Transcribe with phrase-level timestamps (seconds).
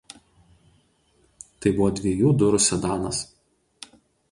[1.59, 3.23] Tai buvo dviejų durų sedanas.